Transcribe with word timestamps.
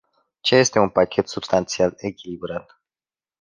Ce 0.41 0.55
este 0.55 0.79
un 0.79 0.89
pachet 0.89 1.27
substanțial 1.27 1.93
echilibrat? 1.97 2.81